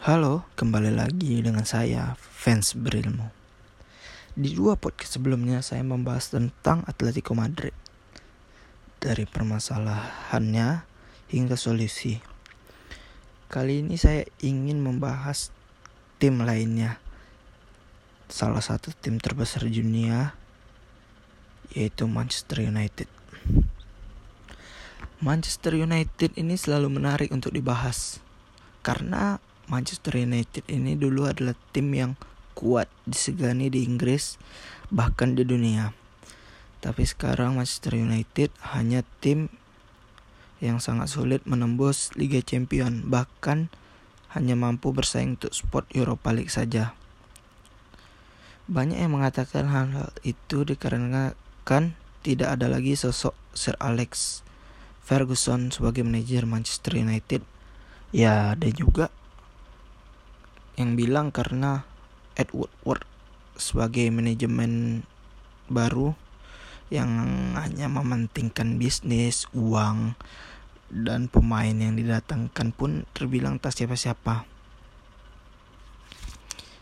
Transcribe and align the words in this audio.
Halo, 0.00 0.48
kembali 0.56 0.96
lagi 0.96 1.44
dengan 1.44 1.68
saya, 1.68 2.16
fans 2.16 2.72
berilmu. 2.72 3.28
Di 4.32 4.56
dua 4.56 4.72
podcast 4.72 5.20
sebelumnya 5.20 5.60
saya 5.60 5.84
membahas 5.84 6.32
tentang 6.32 6.80
Atletico 6.88 7.36
Madrid. 7.36 7.76
Dari 8.96 9.28
permasalahannya 9.28 10.88
hingga 11.28 11.52
solusi. 11.52 12.16
Kali 13.52 13.84
ini 13.84 14.00
saya 14.00 14.24
ingin 14.40 14.80
membahas 14.80 15.52
tim 16.16 16.48
lainnya. 16.48 16.96
Salah 18.32 18.64
satu 18.64 18.96
tim 18.96 19.20
terbesar 19.20 19.68
dunia 19.68 20.32
yaitu 21.76 22.08
Manchester 22.08 22.64
United. 22.64 23.04
Manchester 25.20 25.76
United 25.76 26.40
ini 26.40 26.56
selalu 26.56 26.88
menarik 26.88 27.28
untuk 27.36 27.52
dibahas 27.52 28.24
karena 28.80 29.36
Manchester 29.70 30.18
United 30.18 30.66
ini 30.66 30.98
dulu 30.98 31.30
adalah 31.30 31.54
tim 31.70 31.94
yang 31.94 32.18
kuat 32.58 32.90
disegani 33.06 33.70
di 33.70 33.86
Inggris 33.86 34.34
bahkan 34.90 35.38
di 35.38 35.46
dunia. 35.46 35.94
Tapi 36.82 37.06
sekarang 37.06 37.54
Manchester 37.54 37.94
United 37.94 38.50
hanya 38.74 39.06
tim 39.22 39.46
yang 40.58 40.82
sangat 40.82 41.08
sulit 41.08 41.46
menembus 41.46 42.10
Liga 42.18 42.42
Champion 42.42 43.06
bahkan 43.06 43.70
hanya 44.34 44.58
mampu 44.58 44.90
bersaing 44.90 45.38
untuk 45.38 45.54
spot 45.54 45.86
Europa 45.94 46.34
League 46.34 46.50
saja. 46.50 46.92
Banyak 48.66 49.06
yang 49.06 49.14
mengatakan 49.14 49.70
hal 49.70 50.10
itu 50.26 50.66
dikarenakan 50.66 51.94
tidak 52.26 52.48
ada 52.58 52.66
lagi 52.66 52.98
sosok 52.98 53.38
Sir 53.54 53.78
Alex 53.78 54.42
Ferguson 55.02 55.74
sebagai 55.74 56.02
manajer 56.02 56.46
Manchester 56.46 56.98
United. 56.98 57.42
Ya, 58.10 58.54
ada 58.54 58.68
juga 58.70 59.10
yang 60.80 60.96
bilang 60.96 61.28
karena 61.28 61.84
Edward 62.40 62.72
Ward 62.88 63.04
sebagai 63.60 64.08
manajemen 64.08 65.04
baru 65.68 66.16
yang 66.88 67.12
hanya 67.54 67.86
mementingkan 67.86 68.80
bisnis, 68.80 69.44
uang, 69.52 70.16
dan 70.90 71.30
pemain 71.30 71.70
yang 71.70 71.94
didatangkan 71.94 72.74
pun 72.74 73.06
terbilang 73.14 73.62
tak 73.62 73.76
siapa-siapa. 73.76 74.48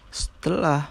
Setelah 0.09 0.89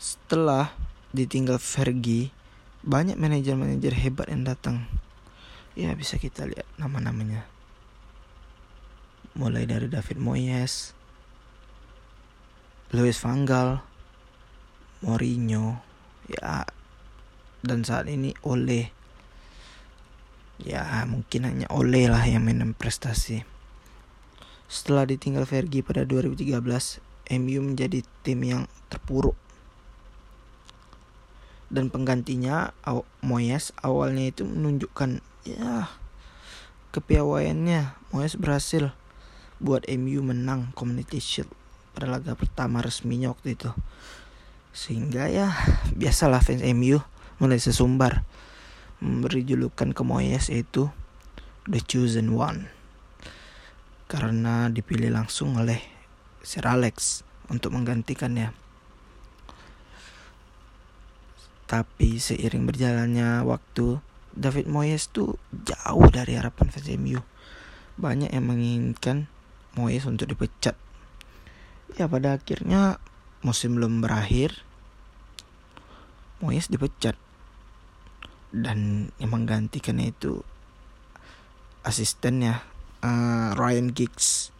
setelah 0.00 0.72
ditinggal 1.12 1.60
Fergie 1.60 2.32
banyak 2.80 3.20
manajer-manajer 3.20 3.92
hebat 3.92 4.32
yang 4.32 4.48
datang. 4.48 4.88
Ya 5.76 5.92
bisa 5.92 6.16
kita 6.16 6.48
lihat 6.48 6.64
nama-namanya. 6.80 7.44
Mulai 9.38 9.66
dari 9.66 9.86
David 9.86 10.18
Moyes, 10.18 10.96
Louis 12.90 13.14
van 13.14 13.46
Gaal, 13.46 13.78
Mourinho, 15.06 15.78
ya 16.26 16.66
dan 17.62 17.86
saat 17.86 18.10
ini 18.10 18.34
Ole. 18.42 18.90
Ya 20.60 20.84
mungkin 21.06 21.46
hanya 21.46 21.70
Ole 21.70 22.10
lah 22.10 22.26
yang 22.26 22.44
main 22.44 22.74
prestasi. 22.74 23.46
Setelah 24.66 25.06
ditinggal 25.06 25.46
Fergie 25.46 25.86
pada 25.86 26.02
2013, 26.02 26.50
MU 27.38 27.60
menjadi 27.62 28.02
tim 28.26 28.42
yang 28.42 28.62
terpuruk 28.90 29.38
dan 31.70 31.86
penggantinya 31.86 32.74
Moyes 33.22 33.70
awalnya 33.78 34.34
itu 34.34 34.42
menunjukkan 34.42 35.22
ya 35.46 35.86
kepiawaiannya 36.90 37.94
Moyes 38.10 38.34
berhasil 38.34 38.90
buat 39.60 39.86
MU 39.86 40.24
menang 40.24 40.72
Community 40.74 41.20
Shield 41.20 41.52
pada 41.92 42.08
laga 42.08 42.32
pertama 42.34 42.80
resminya 42.80 43.30
waktu 43.30 43.54
itu 43.54 43.70
sehingga 44.74 45.30
ya 45.30 45.52
biasalah 45.94 46.40
fans 46.40 46.64
MU 46.74 47.02
mulai 47.38 47.60
sesumbar 47.60 48.24
memberi 49.04 49.44
julukan 49.44 49.92
ke 49.92 50.02
Moyes 50.02 50.48
yaitu 50.48 50.88
The 51.68 51.84
Chosen 51.84 52.32
One 52.32 52.72
karena 54.10 54.66
dipilih 54.72 55.14
langsung 55.14 55.54
oleh 55.60 55.78
Sir 56.42 56.66
Alex 56.66 57.22
untuk 57.52 57.76
menggantikannya 57.76 58.60
tapi 61.70 62.18
seiring 62.18 62.66
berjalannya 62.66 63.46
waktu, 63.46 64.02
David 64.34 64.66
Moyes 64.66 65.06
tuh 65.06 65.38
jauh 65.54 66.10
dari 66.10 66.34
harapan 66.34 66.66
fans 66.66 66.90
MU. 66.98 67.22
Banyak 67.94 68.34
yang 68.34 68.50
menginginkan 68.50 69.30
Moyes 69.78 70.06
untuk 70.06 70.26
dipecat. 70.30 70.74
Ya 71.98 72.06
pada 72.06 72.38
akhirnya 72.38 73.02
musim 73.42 73.78
belum 73.78 74.02
berakhir, 74.02 74.62
Moyes 76.42 76.70
dipecat. 76.70 77.14
Dan 78.50 79.10
yang 79.22 79.30
menggantikannya 79.30 80.10
itu 80.10 80.42
asistennya 81.86 82.66
uh, 83.02 83.54
Ryan 83.54 83.94
Giggs. 83.94 84.50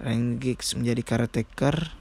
Ryan 0.00 0.40
Giggs 0.40 0.72
menjadi 0.78 1.02
caretaker 1.04 1.98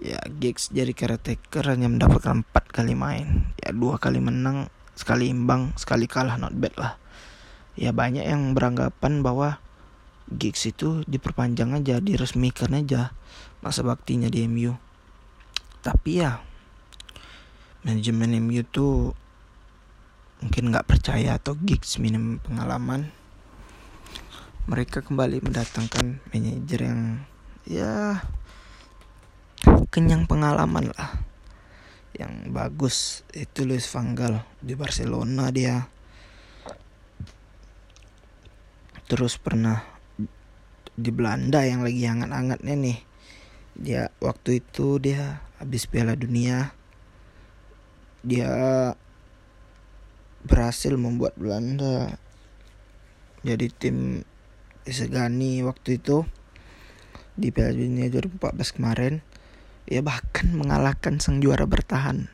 ya 0.00 0.16
Giggs 0.40 0.72
jadi 0.72 0.96
caretaker 0.96 1.60
hanya 1.68 1.92
mendapatkan 1.92 2.40
empat 2.40 2.72
kali 2.72 2.96
main 2.96 3.52
ya 3.60 3.76
dua 3.76 4.00
kali 4.00 4.16
menang 4.16 4.72
sekali 4.96 5.28
imbang 5.28 5.76
sekali 5.76 6.08
kalah 6.08 6.40
not 6.40 6.56
bad 6.56 6.72
lah 6.80 6.96
ya 7.76 7.92
banyak 7.92 8.24
yang 8.24 8.56
beranggapan 8.56 9.20
bahwa 9.20 9.60
Giggs 10.30 10.70
itu 10.70 11.02
diperpanjang 11.06 11.74
aja 11.74 11.98
diresmikan 11.98 12.74
aja. 12.74 13.14
Masa 13.60 13.82
baktinya 13.82 14.30
di 14.30 14.46
MU 14.46 14.90
tapi 15.80 16.20
ya 16.20 16.44
manajemen 17.80 18.36
MU 18.44 18.60
tuh 18.68 19.16
mungkin 20.44 20.72
nggak 20.72 20.88
percaya 20.88 21.40
atau 21.40 21.56
Giggs 21.56 21.96
minim 21.96 22.36
pengalaman. 22.40 23.08
Mereka 24.68 25.00
kembali 25.00 25.40
mendatangkan 25.40 26.20
manajer 26.28 26.80
yang 26.84 27.24
ya 27.64 28.20
kenyang 29.88 30.28
pengalaman 30.28 30.92
lah. 30.92 31.24
Yang 32.12 32.32
bagus 32.52 32.96
itu 33.32 33.64
Luis 33.64 33.88
Van 33.88 34.12
di 34.60 34.76
Barcelona 34.76 35.48
dia. 35.48 35.88
Terus 39.08 39.40
pernah 39.40 39.80
di 41.00 41.08
Belanda 41.08 41.64
yang 41.64 41.80
lagi 41.80 42.04
hangat-hangatnya 42.04 42.74
nih. 42.76 42.98
Dia 43.80 44.12
waktu 44.20 44.60
itu 44.60 45.00
dia 45.00 45.40
habis 45.56 45.88
Piala 45.88 46.12
Dunia. 46.12 46.76
Dia 48.20 48.52
berhasil 50.44 50.92
membuat 51.00 51.40
Belanda 51.40 52.20
jadi 53.40 53.72
tim 53.72 54.20
disegani 54.84 55.64
waktu 55.64 55.96
itu 55.96 56.28
di 57.40 57.48
Piala 57.48 57.72
Dunia 57.72 58.12
2014 58.12 58.76
kemarin. 58.76 59.24
Ya 59.88 60.04
bahkan 60.04 60.52
mengalahkan 60.52 61.18
sang 61.18 61.40
juara 61.40 61.64
bertahan 61.64 62.30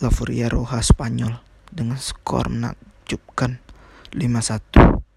La 0.00 0.08
Furia 0.08 0.48
Roja 0.48 0.80
Spanyol 0.80 1.42
dengan 1.68 2.00
skor 2.00 2.48
menakjubkan 2.48 3.60
5-1 4.14 5.11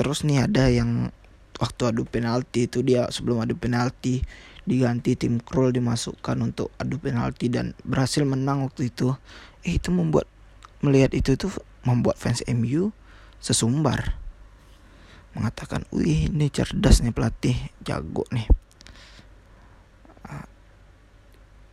terus 0.00 0.24
nih 0.24 0.48
ada 0.48 0.72
yang 0.72 1.12
waktu 1.60 1.92
adu 1.92 2.08
penalti 2.08 2.64
itu 2.64 2.80
dia 2.80 3.04
sebelum 3.12 3.44
adu 3.44 3.52
penalti 3.52 4.24
diganti 4.64 5.12
tim 5.12 5.44
Krul 5.44 5.76
dimasukkan 5.76 6.40
untuk 6.40 6.72
adu 6.80 6.96
penalti 6.96 7.52
dan 7.52 7.76
berhasil 7.84 8.24
menang 8.24 8.64
waktu 8.64 8.88
itu 8.88 9.12
eh, 9.68 9.76
itu 9.76 9.92
membuat 9.92 10.24
melihat 10.80 11.12
itu 11.12 11.36
tuh 11.36 11.52
membuat 11.84 12.16
fans 12.16 12.40
MU 12.48 12.96
sesumbar 13.44 14.16
mengatakan, 15.34 15.86
wih 15.94 16.26
ini 16.26 16.50
cerdas 16.50 17.06
nih 17.06 17.14
pelatih, 17.14 17.54
jago 17.86 18.26
nih. 18.34 18.50
Ah, 20.26 20.46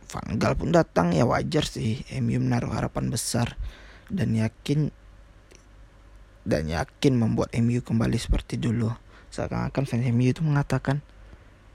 Van 0.08 0.38
pun 0.54 0.70
datang 0.70 1.10
ya 1.10 1.26
wajar 1.26 1.66
sih 1.66 2.06
MU 2.22 2.38
menaruh 2.38 2.70
harapan 2.70 3.10
besar 3.10 3.58
dan 4.08 4.32
yakin 4.32 4.94
dan 6.48 6.64
yakin 6.64 7.12
membuat 7.12 7.52
MU 7.60 7.84
kembali 7.84 8.16
seperti 8.16 8.56
dulu. 8.56 8.88
Seakan-akan 9.28 9.84
fans 9.84 10.08
MU 10.08 10.32
itu 10.32 10.40
mengatakan 10.40 11.04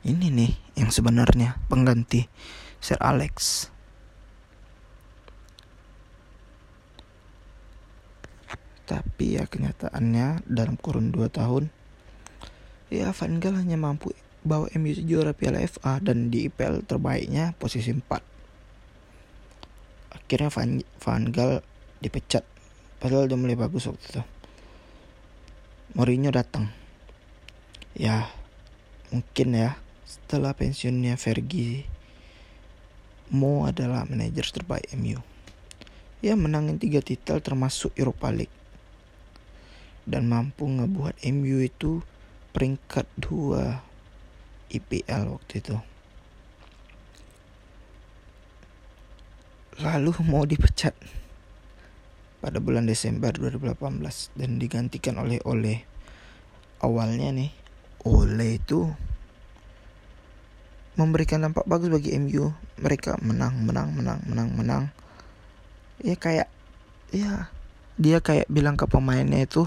ini 0.02 0.34
nih 0.34 0.52
yang 0.81 0.90
sebenarnya 0.90 1.62
pengganti 1.70 2.25
Sir 2.81 2.98
Alex. 2.98 3.70
Tapi 8.90 9.40
ya 9.40 9.46
kenyataannya 9.46 10.44
dalam 10.44 10.75
kurun 10.75 11.14
2 11.14 11.30
tahun 11.31 11.72
ya 12.92 13.16
Van 13.16 13.40
Gaal 13.40 13.56
hanya 13.64 13.80
mampu 13.80 14.12
bawa 14.44 14.68
MU 14.75 14.92
juara 15.08 15.31
Piala 15.31 15.64
FA 15.64 16.04
dan 16.04 16.28
di 16.28 16.52
IPL 16.52 16.84
terbaiknya 16.84 17.56
posisi 17.56 17.96
4. 17.96 18.04
Akhirnya 20.14 20.50
Van, 20.52 20.84
Van 21.00 21.24
Gaal 21.31 21.64
dipecat 22.04 22.44
padahal 23.00 23.31
udah 23.31 23.40
mulai 23.40 23.56
bagus 23.56 23.88
waktu 23.88 24.04
itu. 24.04 24.33
Mourinho 25.94 26.34
datang. 26.34 26.74
Ya 27.94 28.30
mungkin 29.13 29.54
ya 29.54 29.78
setelah 30.10 30.57
pensiunnya 30.57 31.13
Fergie 31.22 31.86
Mo 33.30 33.69
adalah 33.69 34.06
manajer 34.10 34.50
terbaik 34.50 34.90
MU 34.98 35.22
ya 36.24 36.40
menangin 36.40 36.80
tiga 36.80 37.04
titel 37.04 37.44
termasuk 37.44 37.92
Europa 38.00 38.31
League. 38.31 38.57
Dan 40.07 40.31
mampu 40.31 40.63
ngebuat 40.63 41.19
MU 41.36 41.60
itu 41.60 42.00
peringkat 42.56 43.04
dua 43.19 43.84
IPL 44.72 45.36
waktu 45.36 45.54
itu. 45.60 45.75
Lalu 49.84 50.12
mau 50.24 50.48
dipecat 50.48 50.96
pada 52.44 52.60
bulan 52.60 52.84
Desember 52.84 53.31
2018 53.31 54.36
dan 54.36 54.60
digantikan 54.60 55.16
oleh 55.16 55.40
Ole. 55.48 55.88
Awalnya 56.84 57.31
nih, 57.31 57.56
Ole 58.04 58.60
itu 58.60 58.92
memberikan 61.00 61.40
dampak 61.40 61.63
bagus 61.63 61.88
bagi 61.88 62.12
MU. 62.19 62.51
Mereka 62.84 63.24
menang, 63.24 63.63
menang, 63.63 63.95
menang, 63.95 64.19
menang, 64.28 64.50
menang. 64.60 64.84
Ya 66.04 66.19
kayak 66.19 66.51
ya 67.16 67.48
dia 67.95 68.19
kayak 68.19 68.51
bilang 68.51 68.75
ke 68.75 68.92
pemainnya 68.92 69.48
itu 69.48 69.63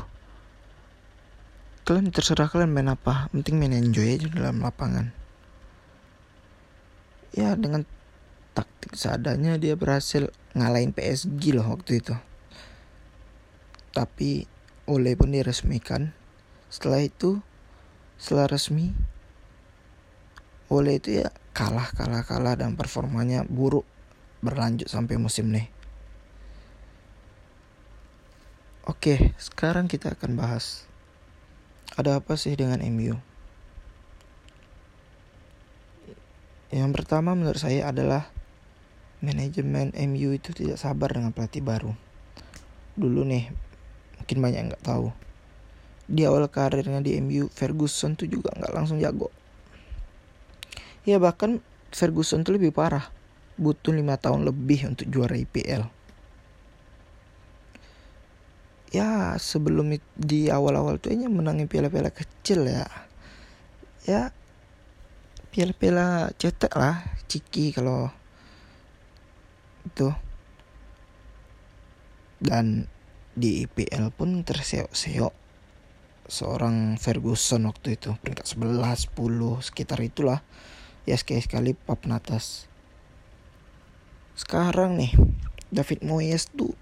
kalian 1.88 2.12
terserah 2.12 2.52
kalian 2.52 2.76
main 2.76 2.93
apa, 2.93 3.32
penting 3.32 3.56
main 3.56 3.72
enjoy 3.72 4.20
aja 4.20 4.29
dalam 4.29 4.61
lapangan. 4.61 5.17
Ya 7.32 7.56
dengan 7.56 7.88
taktik 8.52 8.93
seadanya 9.00 9.56
dia 9.56 9.81
berhasil 9.81 10.29
ngalahin 10.52 10.93
PSG 10.93 11.56
loh 11.56 11.72
waktu 11.72 12.05
itu 12.05 12.12
tapi 13.96 14.44
oleh 14.84 15.16
pun 15.16 15.32
diresmikan 15.32 16.12
setelah 16.69 17.00
itu 17.00 17.40
setelah 18.20 18.52
resmi 18.52 18.93
oleh 20.69 21.00
itu 21.00 21.25
ya 21.25 21.32
kalah 21.56 21.88
kalah 21.96 22.20
kalah 22.28 22.60
dan 22.60 22.76
performanya 22.76 23.48
buruk 23.48 23.88
berlanjut 24.44 24.93
sampai 24.93 25.16
musim 25.16 25.48
nih 25.48 25.72
Oke, 28.87 29.34
sekarang 29.34 29.90
kita 29.90 30.14
akan 30.14 30.38
bahas 30.38 30.87
ada 31.98 32.22
apa 32.22 32.38
sih 32.38 32.54
dengan 32.54 32.78
MU. 32.87 33.19
Yang 36.70 36.90
pertama 36.94 37.34
menurut 37.34 37.58
saya 37.58 37.90
adalah 37.90 38.31
manajemen 39.19 39.90
MU 39.90 40.38
itu 40.38 40.54
tidak 40.54 40.78
sabar 40.78 41.19
dengan 41.19 41.34
pelatih 41.34 41.66
baru. 41.66 41.98
Dulu 42.94 43.26
nih 43.26 43.50
mungkin 44.21 44.39
banyak 44.43 44.63
nggak 44.73 44.85
tahu. 44.85 45.13
Di 46.07 46.23
awal 46.25 46.47
karirnya 46.47 47.03
di 47.03 47.19
MU 47.19 47.51
Ferguson 47.51 48.15
tuh 48.15 48.31
juga 48.31 48.55
nggak 48.55 48.73
langsung 48.73 49.03
jago. 49.03 49.33
Ya 51.07 51.21
bahkan 51.23 51.63
Ferguson 51.91 52.43
tuh 52.43 52.59
lebih 52.59 52.75
parah. 52.75 53.11
Butuh 53.57 53.97
lima 53.97 54.21
tahun 54.21 54.45
lebih 54.45 54.93
untuk 54.93 55.09
juara 55.09 55.33
IPL 55.33 55.97
ya 58.97 59.35
sebelum 59.37 59.93
di 60.17 60.49
awal-awal 60.49 60.97
tuh 60.97 61.13
hanya 61.13 61.29
menangin 61.29 61.69
piala-piala 61.69 62.09
kecil 62.09 62.65
ya. 62.65 62.87
Ya 64.07 64.31
piala-piala 65.51 66.33
cetek 66.41 66.73
lah 66.73 67.05
ciki 67.29 67.75
kalau 67.77 68.09
itu. 69.85 70.09
Dan 72.41 72.89
di 73.37 73.69
IPL 73.69 74.09
pun 74.17 74.41
terseok-seok. 74.41 75.44
Seorang 76.27 76.97
Ferguson 76.99 77.69
waktu 77.69 78.00
itu 78.00 78.17
peringkat 78.19 78.56
11, 78.56 79.12
10 79.12 79.61
sekitar 79.62 80.00
itulah. 80.03 80.41
Ya 81.06 81.15
sekali-sekali 81.15 81.77
papan 81.77 82.19
atas 82.19 82.67
sekarang 84.37 85.00
nih 85.00 85.17
David 85.73 86.05
Moyes 86.05 86.53
tuh 86.53 86.77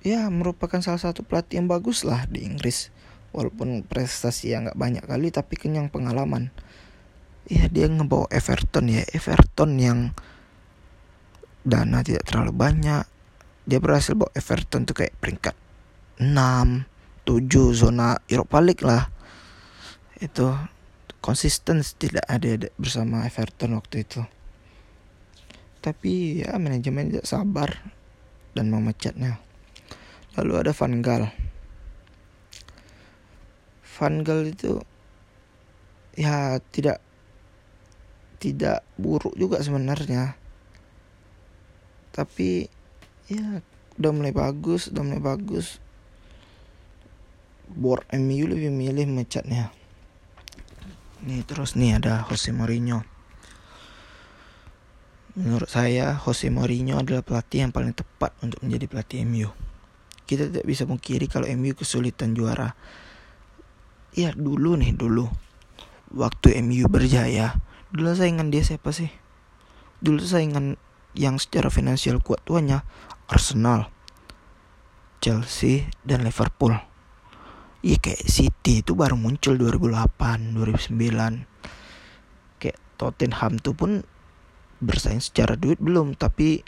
ya 0.00 0.32
merupakan 0.32 0.80
salah 0.80 0.98
satu 0.98 1.20
pelatih 1.22 1.60
yang 1.60 1.68
bagus 1.68 2.02
lah 2.08 2.24
di 2.30 2.46
Inggris. 2.46 2.88
Walaupun 3.32 3.84
prestasi 3.88 4.52
yang 4.52 4.68
nggak 4.68 4.76
banyak 4.80 5.04
kali 5.08 5.32
tapi 5.32 5.56
kenyang 5.56 5.88
pengalaman. 5.88 6.52
Ya 7.48 7.66
dia 7.66 7.88
ngebawa 7.88 8.28
Everton 8.28 8.92
ya. 8.92 9.02
Everton 9.08 9.80
yang 9.80 10.00
dana 11.64 12.04
tidak 12.04 12.28
terlalu 12.28 12.52
banyak 12.52 13.11
dia 13.62 13.78
berhasil 13.78 14.18
bawa 14.18 14.30
Everton 14.34 14.82
tuh 14.82 14.96
kayak 14.98 15.14
peringkat 15.22 15.54
6 16.18 16.86
7 17.22 17.46
zona 17.78 18.18
Europa 18.26 18.58
League 18.58 18.82
lah. 18.82 19.06
Itu 20.18 20.54
konsisten 21.22 21.82
tidak 21.82 22.26
ada 22.26 22.66
bersama 22.74 23.22
Everton 23.22 23.78
waktu 23.78 24.02
itu. 24.02 24.22
Tapi 25.82 26.42
ya 26.42 26.58
manajemen 26.58 27.10
tidak 27.14 27.26
sabar 27.26 27.70
dan 28.54 28.70
memecatnya. 28.70 29.38
Lalu 30.38 30.52
ada 30.66 30.72
Van 30.74 30.94
Gaal. 31.02 31.24
Van 33.98 34.14
Gaal 34.26 34.50
itu 34.50 34.82
ya 36.18 36.58
tidak 36.74 36.98
tidak 38.42 38.82
buruk 38.98 39.38
juga 39.38 39.62
sebenarnya. 39.62 40.34
Tapi 42.10 42.81
ya 43.32 43.64
udah 43.96 44.10
mulai 44.12 44.32
bagus 44.34 44.92
udah 44.92 45.02
mulai 45.04 45.22
bagus. 45.22 45.80
Board 47.72 48.04
MU 48.12 48.44
lebih 48.52 48.68
milih 48.68 49.08
mecatnya 49.08 49.72
nih 51.22 51.46
terus 51.46 51.78
nih 51.78 52.02
ada 52.02 52.26
Jose 52.26 52.50
Mourinho. 52.50 53.06
Menurut 55.38 55.70
saya 55.70 56.18
Jose 56.18 56.52
Mourinho 56.52 57.00
adalah 57.00 57.24
pelatih 57.24 57.64
yang 57.64 57.72
paling 57.72 57.96
tepat 57.96 58.36
untuk 58.44 58.60
menjadi 58.60 58.84
pelatih 58.90 59.24
MU 59.24 59.48
kita 60.32 60.48
tidak 60.48 60.64
bisa 60.64 60.88
mengkiri 60.88 61.28
kalau 61.28 61.44
MU 61.52 61.76
kesulitan 61.76 62.32
juara. 62.32 62.72
Ya 64.16 64.32
dulu 64.32 64.80
nih 64.80 64.96
dulu. 64.96 65.28
Waktu 66.12 66.56
MU 66.64 66.88
berjaya 66.88 67.56
dulu 67.92 68.16
saingan 68.16 68.48
dia 68.48 68.64
siapa 68.64 68.92
sih? 68.96 69.12
Dulu 70.00 70.24
saingan 70.24 70.80
yang 71.12 71.36
secara 71.36 71.68
finansial 71.68 72.24
kuat 72.24 72.40
tuanya 72.48 72.88
Arsenal, 73.30 73.86
Chelsea, 75.22 75.86
dan 76.02 76.26
Liverpool. 76.26 76.74
Iya 77.82 77.98
kayak 77.98 78.30
City 78.30 78.78
itu 78.82 78.94
baru 78.94 79.18
muncul 79.18 79.58
2008, 79.58 80.54
2009. 80.54 82.62
Kayak 82.62 82.78
Tottenham 82.94 83.58
tuh 83.58 83.74
pun 83.74 84.06
bersaing 84.82 85.22
secara 85.22 85.54
duit 85.58 85.82
belum, 85.82 86.14
tapi 86.14 86.62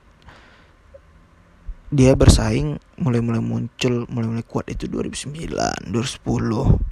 dia 1.95 2.19
bersaing 2.19 2.83
mulai-mulai 2.99 3.39
muncul, 3.39 4.11
mulai-mulai 4.11 4.43
kuat 4.43 4.67
itu 4.67 4.91
2009, 4.91 5.95
2010. 5.95 6.83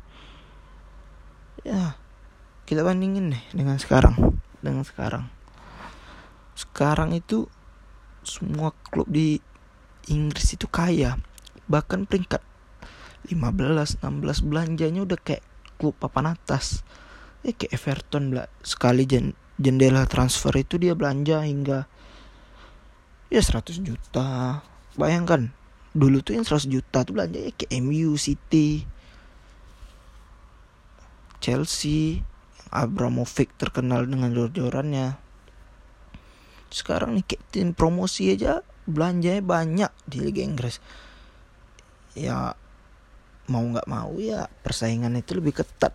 Ya, 1.66 1.98
kita 2.66 2.82
bandingin 2.86 3.34
nih 3.34 3.42
dengan 3.50 3.82
sekarang, 3.82 4.38
dengan 4.62 4.86
sekarang. 4.86 5.26
Sekarang 6.54 7.10
itu 7.10 7.50
semua 8.22 8.70
klub 8.86 9.10
di 9.10 9.42
Inggris 10.10 10.54
itu 10.54 10.66
kaya. 10.66 11.20
Bahkan 11.70 12.10
peringkat 12.10 12.42
15 13.30 14.02
16 14.02 14.48
belanjanya 14.48 15.06
udah 15.06 15.18
kayak 15.20 15.44
klub 15.78 15.94
papan 15.98 16.34
atas. 16.34 16.82
Ya 17.42 17.54
kayak 17.54 17.74
Everton 17.74 18.34
lah 18.34 18.46
sekali 18.62 19.06
jen, 19.06 19.34
jendela 19.58 20.06
transfer 20.06 20.54
itu 20.54 20.78
dia 20.78 20.94
belanja 20.94 21.42
hingga 21.42 21.86
ya 23.30 23.42
100 23.42 23.82
juta. 23.82 24.62
Bayangkan 24.98 25.50
dulu 25.92 26.24
tuh 26.24 26.38
yang 26.38 26.46
100 26.46 26.70
juta 26.70 27.04
tuh 27.04 27.12
belanja 27.14 27.38
ya 27.38 27.52
kayak 27.52 27.72
MU 27.82 28.16
City 28.16 28.86
Chelsea 31.42 32.22
Abramovich 32.72 33.50
terkenal 33.58 34.06
dengan 34.06 34.32
jor-jorannya. 34.32 35.18
Sekarang 36.72 37.18
nih 37.18 37.26
kayak 37.26 37.42
tim 37.52 37.68
promosi 37.76 38.32
aja 38.32 38.64
belanjanya 38.86 39.42
banyak 39.42 39.92
di 40.06 40.18
Liga 40.22 40.42
Inggris. 40.42 40.82
Ya 42.18 42.54
mau 43.50 43.64
nggak 43.64 43.88
mau 43.88 44.14
ya 44.18 44.50
persaingan 44.62 45.18
itu 45.18 45.38
lebih 45.38 45.62
ketat. 45.62 45.94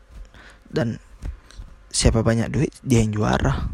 Dan 0.68 1.00
siapa 1.92 2.24
banyak 2.24 2.52
duit 2.52 2.74
dia 2.84 3.04
yang 3.04 3.16
juara. 3.16 3.72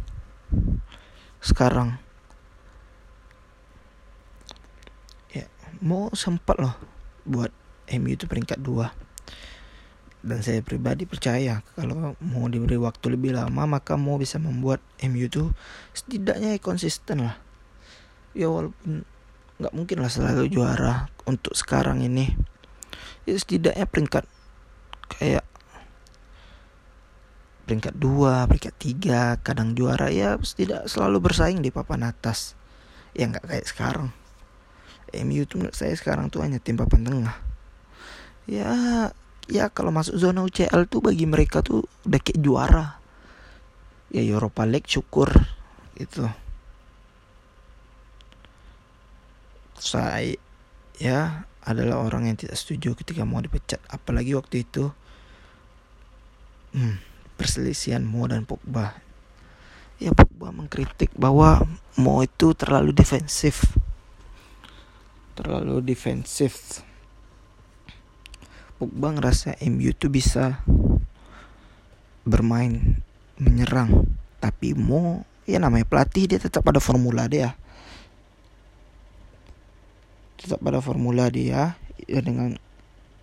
Sekarang 1.43 1.97
ya 5.33 5.45
mau 5.83 6.09
sempat 6.13 6.57
loh 6.61 6.75
buat 7.27 7.51
MU 7.99 8.09
itu 8.13 8.25
peringkat 8.25 8.59
dua. 8.61 8.93
Dan 10.23 10.39
saya 10.39 10.63
pribadi 10.63 11.03
percaya 11.03 11.59
kalau 11.75 12.15
mau 12.23 12.47
diberi 12.47 12.79
waktu 12.79 13.19
lebih 13.19 13.35
lama 13.35 13.67
maka 13.67 13.99
mau 13.99 14.15
bisa 14.15 14.39
membuat 14.39 14.79
MU 15.03 15.27
itu 15.27 15.51
setidaknya 15.91 16.55
konsisten 16.63 17.27
lah 17.27 17.35
ya 18.33 18.49
walaupun 18.49 19.05
nggak 19.61 19.73
mungkin 19.73 19.97
lah 20.01 20.11
selalu 20.11 20.49
juara 20.49 21.07
untuk 21.29 21.53
sekarang 21.53 22.01
ini. 22.03 22.33
Ya 23.23 23.37
setidaknya 23.39 23.87
peringkat 23.87 24.25
kayak 25.15 25.45
peringkat 27.63 27.95
dua 27.95 28.43
peringkat 28.49 28.75
tiga 28.75 29.39
kadang 29.39 29.71
juara 29.71 30.11
ya 30.11 30.35
tidak 30.41 30.91
selalu 30.91 31.23
bersaing 31.23 31.63
di 31.63 31.71
papan 31.71 32.11
atas. 32.11 32.57
Ya 33.15 33.29
nggak 33.29 33.45
kayak 33.47 33.67
sekarang. 33.69 34.09
MU 35.13 35.45
tuh 35.45 35.61
menurut 35.61 35.77
saya 35.77 35.93
sekarang 35.93 36.33
tuh 36.33 36.41
hanya 36.41 36.57
tim 36.57 36.75
papan 36.75 37.05
tengah. 37.05 37.37
Ya 38.49 38.73
ya 39.47 39.69
kalau 39.71 39.93
masuk 39.93 40.17
zona 40.17 40.43
UCL 40.43 40.89
tuh 40.89 40.99
bagi 40.99 41.23
mereka 41.29 41.63
tuh 41.63 41.85
udah 42.03 42.19
kayak 42.19 42.41
juara. 42.41 42.99
Ya 44.11 44.25
Europa 44.25 44.65
League 44.67 44.89
syukur 44.89 45.29
itu 45.95 46.25
saya 49.83 50.39
ya 50.95 51.43
adalah 51.67 51.99
orang 51.99 52.31
yang 52.31 52.37
tidak 52.39 52.55
setuju 52.55 52.95
ketika 52.95 53.27
mau 53.27 53.43
dipecat 53.43 53.83
apalagi 53.91 54.31
waktu 54.35 54.63
itu 54.63 54.95
hmm, 56.71 56.97
perselisihan 57.35 58.03
Mo 58.03 58.23
dan 58.27 58.47
Pogba. 58.47 58.95
Ya 60.01 60.11
Pogba 60.11 60.51
mengkritik 60.51 61.13
bahwa 61.15 61.63
Mo 61.99 62.23
itu 62.25 62.55
terlalu 62.55 62.91
defensif. 62.95 63.75
Terlalu 65.37 65.83
defensif. 65.83 66.81
Pogba 68.79 69.15
ngerasa 69.15 69.59
MU 69.69 69.93
itu 69.93 70.09
bisa 70.09 70.59
bermain 72.23 72.99
menyerang, 73.39 74.07
tapi 74.39 74.75
Mo 74.75 75.27
ya 75.43 75.59
namanya 75.59 75.83
pelatih 75.83 76.31
dia 76.31 76.39
tetap 76.39 76.63
pada 76.63 76.79
formula 76.79 77.27
dia. 77.27 77.55
Tetap 80.43 80.59
pada 80.59 80.83
formula 80.83 81.31
dia 81.31 81.79
ya 82.03 82.19
dengan 82.19 82.59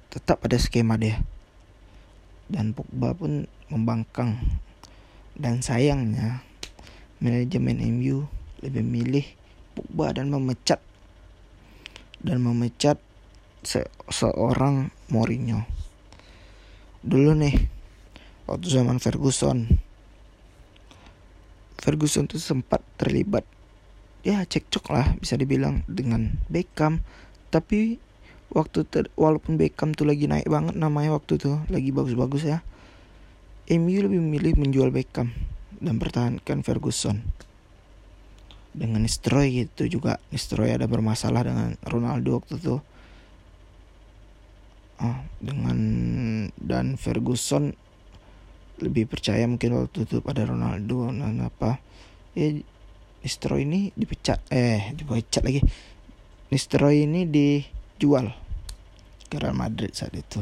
tetap 0.08 0.40
pada 0.40 0.56
skema 0.56 0.96
dia. 0.96 1.20
Dan 2.48 2.72
Pogba 2.72 3.12
pun 3.12 3.44
membangkang. 3.68 4.40
Dan 5.36 5.60
sayangnya 5.60 6.40
manajemen 7.20 7.76
MU 8.00 8.24
lebih 8.64 8.84
milih 8.84 9.26
Pogba 9.76 10.16
dan 10.16 10.32
memecat 10.32 10.80
dan 12.20 12.44
memecat 12.44 13.00
se 13.64 13.84
seorang 14.08 14.92
Mourinho. 15.08 15.64
Dulu 17.00 17.32
nih 17.36 17.56
waktu 18.44 18.66
zaman 18.68 19.00
Ferguson. 19.00 19.68
Ferguson 21.80 22.28
tuh 22.28 22.36
sempat 22.36 22.84
terlibat 23.00 23.48
ya 24.26 24.44
cekcok 24.44 24.92
lah 24.92 25.06
bisa 25.16 25.34
dibilang 25.40 25.84
dengan 25.88 26.36
Beckham 26.46 27.00
tapi 27.48 27.98
waktu 28.52 28.84
ter, 28.86 29.08
walaupun 29.16 29.56
Beckham 29.56 29.96
tuh 29.96 30.04
lagi 30.06 30.28
naik 30.28 30.46
banget 30.46 30.76
namanya 30.76 31.16
waktu 31.16 31.38
tuh 31.40 31.62
lagi 31.72 31.90
bagus-bagus 31.94 32.44
ya 32.46 32.60
MU 33.70 34.02
lebih 34.02 34.18
memilih 34.18 34.58
menjual 34.58 34.90
Beckham 34.90 35.30
dan 35.78 36.02
pertahankan 36.02 36.66
Ferguson. 36.66 37.22
Dengan 38.74 39.06
Nistroy 39.06 39.62
gitu 39.62 39.86
juga 39.86 40.18
Nistroy 40.34 40.74
ada 40.74 40.90
bermasalah 40.90 41.46
dengan 41.46 41.78
Ronaldo 41.86 42.42
waktu 42.42 42.58
itu. 42.58 42.82
Oh, 45.00 45.18
dengan 45.38 45.78
dan 46.58 46.98
Ferguson 46.98 47.78
lebih 48.82 49.06
percaya 49.06 49.46
mungkin 49.46 49.86
waktu 49.86 50.02
itu 50.02 50.18
pada 50.18 50.50
Ronaldo 50.50 51.14
dan 51.14 51.46
apa 51.46 51.78
ya 52.34 52.58
Nistroy 53.20 53.68
ini 53.68 53.92
dipecat 53.92 54.48
eh 54.48 54.92
dipecat 54.96 55.42
lagi 55.44 55.60
Nistroy 56.50 57.04
ini 57.04 57.28
dijual 57.28 58.32
ke 59.30 59.36
Real 59.38 59.54
Madrid 59.54 59.92
saat 59.92 60.16
itu 60.16 60.40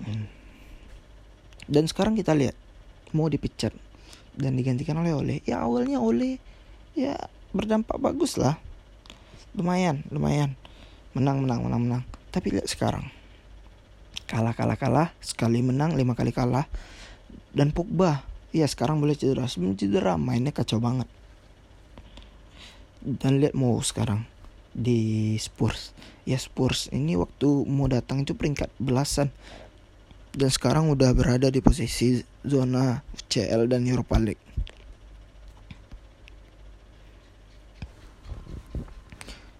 Hmm. 0.00 0.26
Dan 1.68 1.84
sekarang 1.84 2.16
kita 2.16 2.32
lihat 2.32 2.56
mau 3.12 3.28
dipecat 3.28 3.76
dan 4.34 4.56
digantikan 4.56 4.96
oleh 4.96 5.12
Oleh. 5.12 5.38
Ya 5.44 5.60
awalnya 5.60 6.00
Oleh 6.00 6.40
ya 6.96 7.14
berdampak 7.52 8.00
bagus 8.00 8.40
lah. 8.40 8.56
Lumayan, 9.52 10.06
lumayan. 10.08 10.54
Menang, 11.12 11.42
menang, 11.42 11.66
menang, 11.66 11.82
menang. 11.82 12.02
Tapi 12.30 12.54
lihat 12.54 12.70
sekarang. 12.70 13.10
Kalah, 14.30 14.54
kalah, 14.54 14.78
kalah. 14.78 15.08
Sekali 15.18 15.58
menang, 15.58 15.98
lima 15.98 16.14
kali 16.14 16.30
kalah. 16.30 16.70
Dan 17.50 17.74
Pogba, 17.74 18.22
ya 18.50 18.66
sekarang 18.66 19.02
boleh 19.02 19.16
cedera. 19.18 19.46
Sebelum 19.46 19.74
cedera 19.74 20.14
mainnya 20.20 20.54
kacau 20.54 20.78
banget. 20.82 21.06
Dan 23.00 23.40
lihat 23.40 23.56
mau 23.56 23.80
sekarang 23.80 24.28
di 24.70 25.34
Spurs. 25.40 25.96
Ya 26.28 26.38
Spurs 26.38 26.92
ini 26.92 27.16
waktu 27.18 27.48
mau 27.66 27.90
datang 27.90 28.22
itu 28.22 28.36
peringkat 28.36 28.70
belasan 28.78 29.32
dan 30.30 30.50
sekarang 30.50 30.86
udah 30.92 31.10
berada 31.10 31.50
di 31.50 31.58
posisi 31.58 32.22
zona 32.46 33.02
CL 33.26 33.66
dan 33.66 33.82
Europa 33.88 34.20
League. 34.20 34.42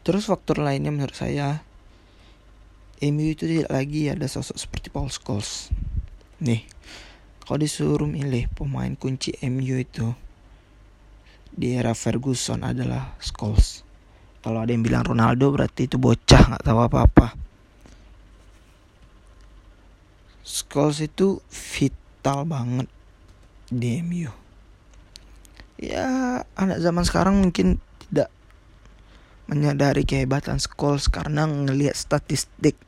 Terus 0.07 0.27
faktor 0.31 0.63
lainnya 0.63 0.95
menurut 0.95 1.15
saya 1.15 1.63
MU 3.01 3.33
itu 3.33 3.49
tidak 3.49 3.73
lagi 3.73 4.13
ada 4.13 4.29
sosok 4.29 4.57
seperti 4.61 4.89
Paul 4.93 5.09
Scholes. 5.09 5.73
Nih, 6.41 6.65
kalau 7.51 7.67
disuruh 7.67 8.07
milih 8.07 8.47
pemain 8.55 8.95
kunci 8.95 9.35
MU 9.43 9.83
itu 9.83 10.15
di 11.51 11.75
era 11.75 11.99
Ferguson 11.99 12.63
adalah 12.63 13.19
Scholes. 13.19 13.83
Kalau 14.39 14.63
ada 14.63 14.71
yang 14.71 14.87
bilang 14.87 15.03
Ronaldo 15.03 15.51
berarti 15.51 15.91
itu 15.91 15.99
bocah 15.99 16.47
nggak 16.47 16.63
tahu 16.63 16.79
apa-apa. 16.79 17.35
Scholes 20.47 21.03
itu 21.03 21.43
vital 21.51 22.47
banget 22.47 22.87
di 23.67 23.99
MU. 23.99 24.31
Ya, 25.75 26.07
anak 26.55 26.79
zaman 26.79 27.03
sekarang 27.03 27.35
mungkin 27.43 27.83
tidak 28.07 28.31
menyadari 29.51 30.07
kehebatan 30.07 30.63
Scholes 30.63 31.11
karena 31.11 31.51
ngelihat 31.51 31.99
statistik. 31.99 32.79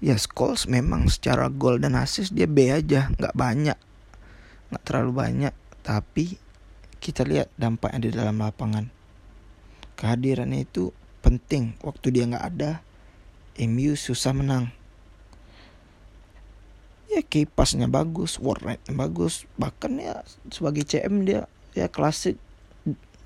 Ya 0.00 0.16
Scholes 0.16 0.64
memang 0.64 1.12
secara 1.12 1.52
gol 1.52 1.76
dan 1.76 1.96
assist 1.96 2.32
dia 2.32 2.48
B 2.48 2.72
aja, 2.72 3.12
nggak 3.20 3.36
banyak, 3.36 3.78
nggak 4.72 4.82
terlalu 4.84 5.12
banyak. 5.12 5.54
Tapi 5.84 6.40
kita 7.00 7.24
lihat 7.28 7.52
dampaknya 7.60 8.08
di 8.08 8.10
dalam 8.16 8.40
lapangan. 8.40 8.88
Kehadirannya 10.00 10.64
itu 10.64 10.92
penting. 11.20 11.76
Waktu 11.84 12.06
dia 12.16 12.24
nggak 12.24 12.46
ada, 12.56 12.80
MU 13.60 13.92
susah 13.92 14.32
menang 14.32 14.72
ya 17.10 17.26
kipasnya 17.26 17.90
bagus 17.90 18.38
word 18.38 18.62
rate 18.62 18.86
bagus 18.94 19.44
bahkan 19.58 19.98
ya 19.98 20.22
sebagai 20.46 20.86
CM 20.86 21.26
dia 21.26 21.50
ya 21.74 21.90
klasik 21.90 22.38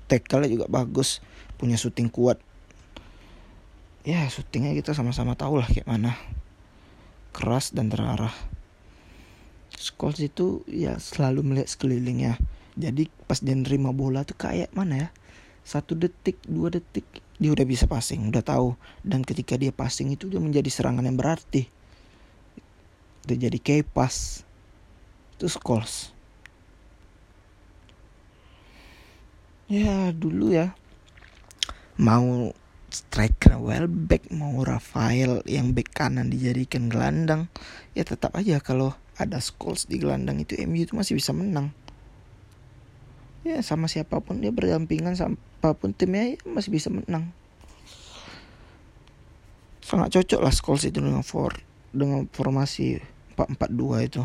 tackle 0.09 0.49
juga 0.49 0.65
bagus 0.65 1.21
punya 1.61 1.77
syuting 1.77 2.09
kuat 2.09 2.41
ya 4.01 4.25
syutingnya 4.25 4.73
kita 4.73 4.97
sama-sama 4.97 5.37
tahu 5.37 5.61
lah 5.61 5.69
kayak 5.69 5.85
mana 5.85 6.17
keras 7.35 7.75
dan 7.75 7.91
terarah. 7.91 8.31
Scholes 9.75 10.23
itu 10.23 10.63
ya 10.71 10.95
selalu 10.95 11.43
melihat 11.43 11.67
sekelilingnya. 11.67 12.39
Jadi 12.79 13.11
pas 13.27 13.43
dia 13.43 13.51
nerima 13.51 13.91
bola 13.91 14.23
tuh 14.23 14.39
kayak 14.39 14.71
mana 14.71 14.95
ya? 14.95 15.09
Satu 15.67 15.99
detik 15.99 16.39
dua 16.47 16.71
detik 16.71 17.03
dia 17.35 17.51
udah 17.51 17.67
bisa 17.67 17.83
passing 17.91 18.31
udah 18.31 18.39
tahu. 18.39 18.79
Dan 19.03 19.27
ketika 19.27 19.59
dia 19.59 19.75
passing 19.75 20.15
itu 20.15 20.31
dia 20.31 20.39
menjadi 20.39 20.71
serangan 20.71 21.03
yang 21.03 21.19
berarti. 21.19 21.67
Udah 23.27 23.35
jadi 23.35 23.59
kepas 23.59 24.47
itu 25.35 25.51
Scholes. 25.51 26.15
Ya 29.67 30.15
dulu 30.15 30.55
ya. 30.55 30.71
Mau 31.99 32.55
striker 32.95 33.59
back 33.91 34.31
mau 34.31 34.63
Rafael 34.63 35.43
yang 35.43 35.75
back 35.75 35.91
kanan 35.91 36.31
dijadikan 36.31 36.87
gelandang 36.87 37.51
ya 37.91 38.07
tetap 38.07 38.31
aja 38.39 38.63
kalau 38.63 38.95
ada 39.19 39.39
Scholes 39.43 39.87
di 39.87 39.99
gelandang 39.99 40.39
itu 40.43 40.55
MU 40.63 40.83
itu 40.83 40.95
masih 40.95 41.19
bisa 41.19 41.31
menang. 41.31 41.71
Ya 43.43 43.59
sama 43.61 43.91
siapa 43.91 44.19
pun 44.23 44.39
dia 44.39 44.51
berdampingan 44.51 45.15
sama 45.15 45.35
apa 45.59 45.75
pun 45.75 45.91
timnya 45.95 46.35
ya 46.35 46.37
masih 46.47 46.71
bisa 46.71 46.91
menang. 46.91 47.31
Sangat 49.83 50.15
cocok 50.15 50.41
lah 50.43 50.53
Scholes 50.55 50.87
itu 50.87 50.99
dengan 50.99 51.23
for 51.23 51.55
dengan 51.95 52.27
formasi 52.31 52.99
442 53.39 54.07
itu. 54.07 54.23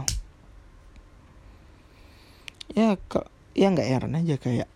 Ya 2.75 2.95
kok 2.99 3.27
ya 3.55 3.71
nggak 3.71 3.89
heran 3.89 4.19
aja 4.19 4.39
kayak 4.39 4.71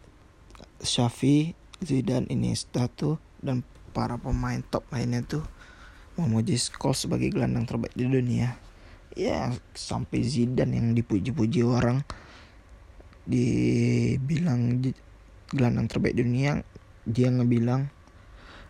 Xavi 0.83 1.55
Zidane 1.83 2.31
Iniesta 2.31 2.87
tuh 2.91 3.19
dan 3.43 3.67
para 3.95 4.19
pemain 4.19 4.59
top 4.67 4.83
lainnya 4.91 5.23
tuh 5.23 5.47
memuji 6.19 6.59
Scholes 6.59 7.07
sebagai 7.07 7.31
gelandang 7.31 7.65
terbaik 7.65 7.95
di 7.95 8.11
dunia. 8.11 8.59
Ya 9.15 9.55
sampai 9.79 10.27
Zidane 10.27 10.75
yang 10.75 10.91
dipuji-puji 10.99 11.63
orang 11.63 12.03
dibilang 13.25 14.83
gelandang 15.49 15.87
terbaik 15.89 16.19
dunia 16.19 16.61
dia 17.09 17.29
ngebilang 17.33 17.89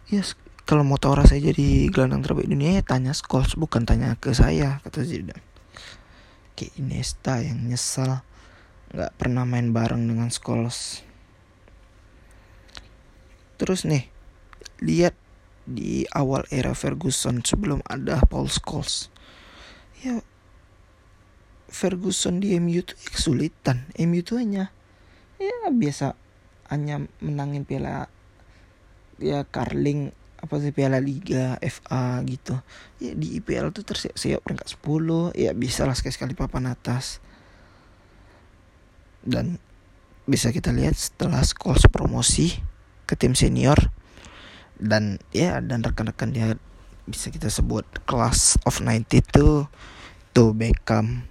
ya 0.07 0.23
kalau 0.65 0.87
mau 0.87 1.01
tahu 1.01 1.19
rasanya 1.19 1.51
jadi 1.51 1.91
gelandang 1.91 2.23
terbaik 2.23 2.49
dunia 2.49 2.81
ya 2.81 2.83
tanya 2.85 3.13
Scholes 3.17 3.57
bukan 3.57 3.85
tanya 3.89 4.17
ke 4.21 4.37
saya 4.37 4.81
kata 4.85 5.05
Zidane. 5.05 5.45
Kayak 6.55 6.73
Iniesta 6.79 7.43
yang 7.43 7.67
nyesal 7.67 8.23
nggak 8.95 9.13
pernah 9.19 9.43
main 9.43 9.75
bareng 9.75 10.07
dengan 10.07 10.31
Scholes. 10.31 11.03
Terus 13.59 13.85
nih 13.85 14.14
lihat 14.85 15.17
di 15.65 16.05
awal 16.13 16.45
era 16.53 16.77
Ferguson 16.77 17.41
sebelum 17.41 17.81
ada 17.89 18.21
Paul 18.29 18.53
Scholes. 18.53 19.09
Ya 20.05 20.21
Ferguson 21.73 22.39
di 22.39 22.53
MU 22.61 22.85
tuh 22.85 22.95
kesulitan. 23.09 23.89
MU 23.97 24.21
tuh 24.21 24.45
hanya 24.45 24.69
ya 25.41 25.73
biasa 25.73 26.15
hanya 26.69 27.03
menangin 27.19 27.65
piala 27.67 28.07
ya 29.19 29.43
Carling 29.49 30.13
apa 30.45 30.61
sih 30.61 30.77
piala 30.77 31.01
liga 31.01 31.57
FA 31.65 32.21
gitu. 32.29 32.61
Ya 33.01 33.17
di 33.17 33.41
IPL 33.41 33.73
tuh 33.73 33.89
tersiap-siap 33.89 34.45
peringkat 34.45 34.69
10 34.69 35.33
ya 35.33 35.57
bisa 35.57 35.89
lah 35.89 35.97
sekali-sekali 35.97 36.37
papan 36.37 36.69
atas. 36.69 37.25
Dan 39.25 39.57
bisa 40.29 40.53
kita 40.53 40.69
lihat 40.77 40.93
setelah 40.93 41.41
Scholes 41.41 41.89
promosi 41.89 42.53
ke 43.09 43.17
tim 43.17 43.33
senior 43.33 43.94
dan 44.79 45.23
ya 45.31 45.63
dan 45.63 45.83
rekan-rekan 45.87 46.35
dia 46.35 46.59
bisa 47.05 47.29
kita 47.29 47.53
sebut 47.53 47.85
kelas 48.09 48.57
of 48.65 48.81
90 48.81 49.07
itu 49.21 49.69
tuh 50.35 50.51
Beckham 50.57 51.29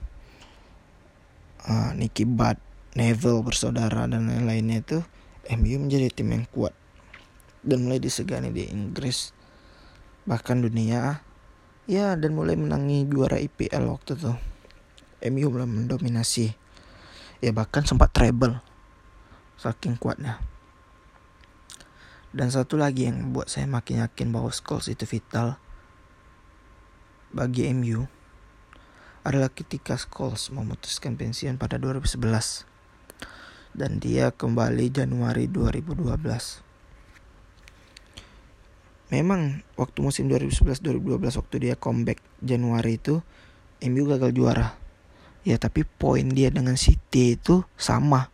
uh, 1.65 1.91
Nicky 1.97 2.23
Butt, 2.23 2.61
Neville 2.93 3.41
bersaudara 3.43 4.05
dan 4.05 4.29
lain-lainnya 4.29 4.85
itu 4.85 4.99
MU 5.59 5.75
menjadi 5.81 6.07
tim 6.13 6.31
yang 6.31 6.45
kuat 6.53 6.71
dan 7.65 7.83
mulai 7.83 7.99
disegani 7.99 8.53
di 8.53 8.69
Inggris 8.69 9.35
bahkan 10.23 10.63
dunia 10.63 11.19
ya 11.83 12.15
dan 12.15 12.31
mulai 12.31 12.55
menangi 12.55 13.03
juara 13.11 13.35
IPL 13.41 13.83
waktu 13.91 14.15
itu. 14.15 14.33
MU 15.23 15.47
mulai 15.51 15.67
mendominasi 15.67 16.51
ya 17.43 17.51
bahkan 17.51 17.83
sempat 17.83 18.15
treble 18.15 18.59
saking 19.59 19.99
kuatnya 19.99 20.39
dan 22.33 22.49
satu 22.49 22.81
lagi 22.81 23.05
yang 23.05 23.29
membuat 23.29 23.53
saya 23.53 23.69
makin 23.69 24.01
yakin 24.01 24.33
bahwa 24.33 24.49
Scholes 24.49 24.89
itu 24.89 25.05
vital 25.05 25.61
bagi 27.29 27.69
MU 27.69 28.09
adalah 29.21 29.53
ketika 29.53 29.95
Scholes 29.95 30.49
memutuskan 30.49 31.13
pensiun 31.13 31.61
pada 31.61 31.77
2011 31.77 32.65
dan 33.77 34.01
dia 34.01 34.33
kembali 34.33 34.89
Januari 34.89 35.45
2012. 35.45 36.61
Memang 39.13 39.61
waktu 39.77 39.97
musim 40.01 40.25
2011-2012 40.25 41.37
waktu 41.37 41.55
dia 41.61 41.77
comeback 41.77 42.17
Januari 42.41 42.97
itu 42.97 43.21
MU 43.85 44.03
gagal 44.09 44.33
juara. 44.33 44.73
Ya 45.45 45.61
tapi 45.61 45.85
poin 45.85 46.33
dia 46.33 46.49
dengan 46.49 46.73
City 46.81 47.37
itu 47.37 47.61
sama. 47.77 48.33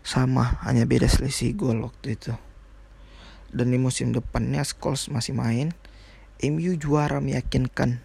Sama, 0.00 0.56
hanya 0.64 0.88
beda 0.88 1.04
selisih 1.12 1.52
gol 1.52 1.84
waktu 1.84 2.16
itu. 2.16 2.32
Dan 3.50 3.74
di 3.74 3.78
musim 3.82 4.14
depannya 4.14 4.62
Scholes 4.62 5.10
masih 5.10 5.34
main, 5.34 5.74
MU 6.40 6.72
juara 6.78 7.18
meyakinkan. 7.18 7.98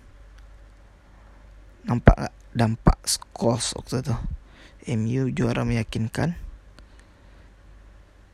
Nampak 1.85 2.33
dampak 2.55 2.97
Scholes 3.05 3.77
waktu 3.77 4.01
itu? 4.01 4.15
MU 4.97 5.29
juara 5.33 5.61
meyakinkan 5.65 6.37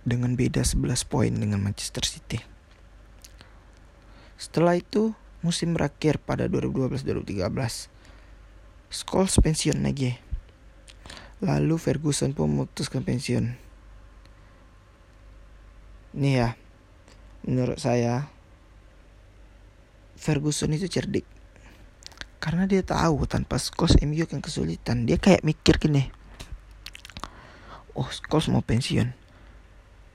dengan 0.01 0.33
beda 0.33 0.65
11 0.65 1.05
poin 1.05 1.31
dengan 1.31 1.61
Manchester 1.61 2.01
City. 2.07 2.41
Setelah 4.41 4.79
itu 4.79 5.13
musim 5.45 5.77
berakhir 5.77 6.17
pada 6.17 6.49
2012-2013 6.49 7.45
Scholes 8.91 9.35
pensiun 9.39 9.79
lagi. 9.85 10.17
Lalu 11.41 11.75
Ferguson 11.79 12.35
pun 12.35 12.51
memutuskan 12.51 13.01
pensiun. 13.01 13.55
Nih 16.11 16.33
ya 16.37 16.49
menurut 17.47 17.77
saya 17.81 18.29
Ferguson 20.17 20.73
itu 20.73 20.85
cerdik. 20.85 21.25
Karena 22.41 22.65
dia 22.65 22.81
tahu 22.81 23.29
tanpa 23.29 23.61
Scholes 23.61 24.01
MU 24.01 24.25
akan 24.25 24.41
kesulitan 24.41 25.05
dia 25.05 25.21
kayak 25.21 25.45
mikir 25.45 25.77
gini 25.77 26.21
oh 27.95 28.09
Scholes 28.09 28.47
mau 28.51 28.63
pensiun. 28.63 29.09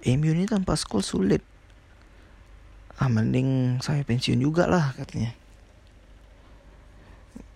MU 0.06 0.30
ini 0.32 0.46
tanpa 0.46 0.78
Scholes 0.78 1.08
sulit. 1.08 1.42
Ah 2.96 3.12
mending 3.12 3.80
saya 3.84 4.00
pensiun 4.06 4.40
juga 4.40 4.64
lah 4.64 4.96
katanya. 4.96 5.36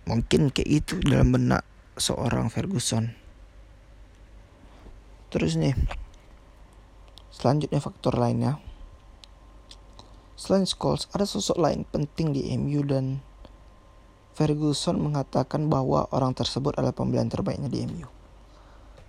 Mungkin 0.04 0.50
kayak 0.50 0.68
itu 0.68 0.98
dalam 1.00 1.32
benak 1.32 1.62
seorang 1.96 2.50
Ferguson. 2.50 3.14
Terus 5.30 5.54
nih 5.54 5.78
selanjutnya 7.30 7.78
faktor 7.78 8.18
lainnya 8.18 8.58
selain 10.40 10.64
Scholes 10.64 11.04
ada 11.12 11.28
sosok 11.28 11.60
lain 11.60 11.84
penting 11.84 12.32
di 12.32 12.48
MU 12.56 12.80
dan 12.80 13.20
Ferguson 14.32 14.96
mengatakan 14.96 15.68
bahwa 15.68 16.08
orang 16.16 16.32
tersebut 16.32 16.80
adalah 16.80 16.96
pembelian 16.96 17.28
terbaiknya 17.28 17.68
di 17.68 17.84
MU. 17.84 18.08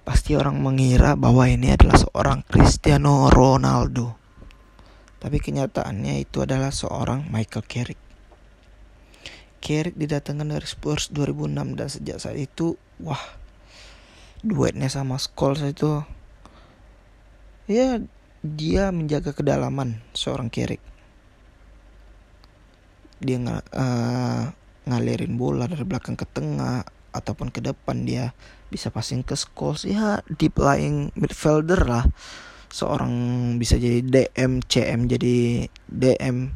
Pasti 0.03 0.35
orang 0.35 0.59
mengira 0.59 1.15
bahwa 1.15 1.47
ini 1.47 1.71
adalah 1.71 1.95
seorang 1.95 2.43
Cristiano 2.43 3.31
Ronaldo. 3.31 4.19
Tapi 5.23 5.39
kenyataannya 5.39 6.19
itu 6.19 6.43
adalah 6.43 6.73
seorang 6.73 7.31
Michael 7.31 7.63
Carrick. 7.63 8.01
Carrick 9.63 9.95
didatangkan 9.95 10.51
dari 10.51 10.67
Spurs 10.67 11.13
2006 11.15 11.79
dan 11.79 11.87
sejak 11.87 12.17
saat 12.19 12.35
itu, 12.35 12.75
wah, 12.99 13.21
duetnya 14.43 14.91
sama 14.91 15.15
Scholes 15.15 15.63
itu, 15.63 16.01
ya 17.71 18.03
dia 18.41 18.89
menjaga 18.89 19.31
kedalaman 19.31 20.01
seorang 20.11 20.51
Carrick. 20.51 20.90
Dia 23.21 23.37
nggak 23.37 23.63
uh, 23.71 24.43
ngalirin 24.89 25.37
bola 25.37 25.69
dari 25.69 25.85
belakang 25.85 26.17
ke 26.17 26.25
tengah 26.25 26.83
ataupun 27.13 27.53
ke 27.53 27.61
depan 27.61 28.03
dia 28.03 28.33
bisa 28.73 28.89
passing 28.89 29.21
ke 29.21 29.37
Scholes. 29.37 29.85
Ya 29.85 30.25
deep 30.27 30.57
lying 30.57 31.13
midfielder 31.13 31.85
lah. 31.85 32.05
Seorang 32.71 33.13
bisa 33.59 33.75
jadi 33.77 34.01
DM 34.01 34.63
CM 34.65 35.05
jadi 35.05 35.67
DM 35.91 36.55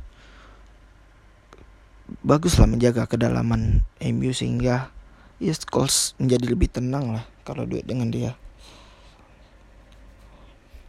bagus 2.21 2.61
lah 2.61 2.69
menjaga 2.69 3.09
kedalaman 3.09 3.81
MU 3.99 4.31
sehingga 4.31 4.93
ya 5.41 5.53
Scholes 5.53 6.13
menjadi 6.21 6.45
lebih 6.53 6.69
tenang 6.71 7.11
lah 7.11 7.25
kalau 7.43 7.65
duet 7.67 7.83
dengan 7.83 8.13
dia 8.13 8.37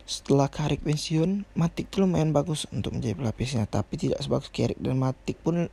setelah 0.07 0.47
Karik 0.47 0.87
pensiun 0.87 1.43
Matik 1.59 1.91
tuh 1.91 2.07
lumayan 2.07 2.31
bagus 2.31 2.71
untuk 2.71 2.95
menjadi 2.95 3.19
pelapisnya 3.19 3.67
tapi 3.67 3.99
tidak 3.99 4.23
sebagus 4.23 4.55
Karik 4.55 4.79
dan 4.79 5.03
Matik 5.03 5.43
pun 5.43 5.67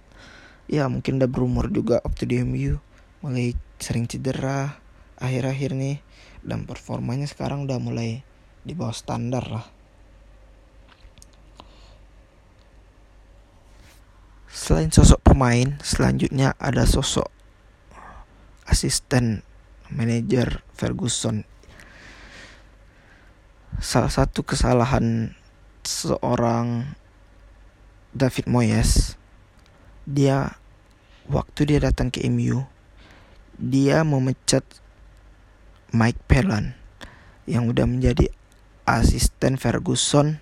ya 0.66 0.90
mungkin 0.90 1.22
udah 1.22 1.30
berumur 1.30 1.70
juga 1.70 2.02
waktu 2.02 2.26
di 2.26 2.36
MU 2.42 2.82
mulai 3.22 3.54
sering 3.78 4.10
cedera 4.10 4.82
akhir-akhir 5.22 5.78
nih 5.78 6.02
dan 6.42 6.66
performanya 6.66 7.30
sekarang 7.30 7.70
udah 7.70 7.78
mulai 7.80 8.26
di 8.66 8.74
bawah 8.76 8.96
standar 8.96 9.46
lah. 9.48 9.68
Selain 14.50 14.90
sosok 14.92 15.20
pemain 15.24 15.78
selanjutnya 15.84 16.56
ada 16.58 16.88
sosok 16.88 17.28
asisten 18.70 19.44
manajer 19.92 20.64
Ferguson 20.72 21.44
salah 23.82 24.12
satu 24.12 24.46
kesalahan 24.46 25.34
seorang 25.86 26.98
David 28.14 28.46
Moyes 28.46 29.18
dia 30.04 30.60
waktu 31.26 31.74
dia 31.74 31.80
datang 31.80 32.12
ke 32.12 32.26
MU 32.30 32.68
dia 33.58 34.02
memecat 34.04 34.66
Mike 35.94 36.26
Phelan 36.26 36.74
yang 37.46 37.70
udah 37.70 37.86
menjadi 37.86 38.34
asisten 38.84 39.56
Ferguson 39.62 40.42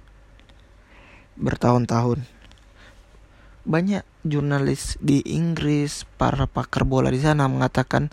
bertahun-tahun. 1.37 2.25
Banyak 3.61 4.05
jurnalis 4.25 4.97
di 4.97 5.21
Inggris, 5.25 6.05
para 6.17 6.49
pakar 6.49 6.85
bola 6.85 7.13
di 7.13 7.21
sana 7.21 7.45
mengatakan 7.45 8.09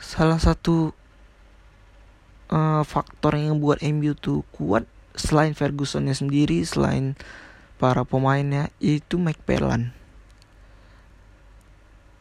salah 0.00 0.40
satu 0.40 0.96
uh, 2.50 2.82
faktor 2.82 3.38
yang 3.38 3.62
buat 3.62 3.80
MU 3.80 4.12
tuh 4.18 4.44
kuat 4.52 4.84
selain 5.14 5.54
Fergusonnya 5.54 6.12
sendiri, 6.12 6.62
selain 6.66 7.16
para 7.80 8.04
pemainnya 8.04 8.68
itu 8.82 9.16
Mike 9.16 9.46
Phelan. 9.48 9.94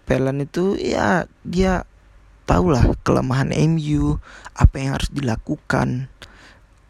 Pelan 0.09 0.41
itu 0.41 0.73
ya 0.79 1.29
dia 1.45 1.85
tahulah 2.49 2.97
kelemahan 3.05 3.53
MU 3.53 4.17
apa 4.57 4.75
yang 4.81 4.97
harus 4.97 5.13
dilakukan 5.13 6.09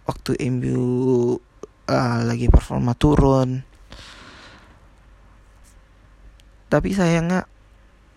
waktu 0.08 0.40
MU 0.48 1.36
uh, 1.92 2.20
lagi 2.24 2.48
performa 2.48 2.96
turun 2.96 3.68
tapi 6.72 6.96
sayangnya 6.96 7.44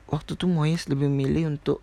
waktu 0.07 0.39
itu 0.39 0.47
Moyes 0.47 0.87
lebih 0.87 1.11
milih 1.11 1.59
untuk 1.59 1.83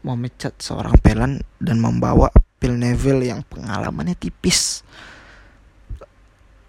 memecat 0.00 0.56
seorang 0.60 0.96
Pelan 1.00 1.44
dan 1.60 1.76
membawa 1.80 2.32
Phil 2.60 2.76
Neville 2.76 3.28
yang 3.28 3.44
pengalamannya 3.44 4.16
tipis. 4.16 4.84